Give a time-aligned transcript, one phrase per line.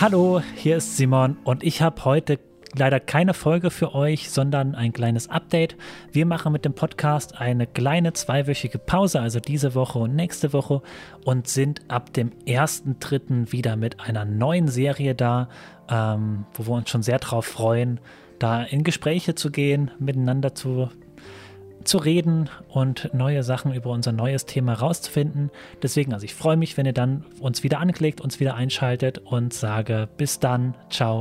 [0.00, 2.38] Hallo, hier ist Simon und ich habe heute
[2.76, 5.76] leider keine Folge für euch, sondern ein kleines Update.
[6.12, 10.82] Wir machen mit dem Podcast eine kleine zweiwöchige Pause, also diese Woche und nächste Woche,
[11.24, 13.50] und sind ab dem 1.3.
[13.50, 15.48] wieder mit einer neuen Serie da,
[15.90, 17.98] ähm, wo wir uns schon sehr drauf freuen,
[18.38, 20.90] da in Gespräche zu gehen, miteinander zu
[21.88, 25.50] zu reden und neue Sachen über unser neues Thema rauszufinden.
[25.82, 29.52] Deswegen, also ich freue mich, wenn ihr dann uns wieder anklickt, uns wieder einschaltet und
[29.54, 31.18] sage bis dann, ciao